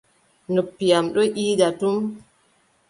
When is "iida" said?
1.43-1.67